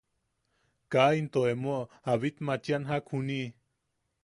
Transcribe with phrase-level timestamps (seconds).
[0.93, 1.75] Kaa into emo
[2.11, 3.47] a bitmachian jak juniʼi.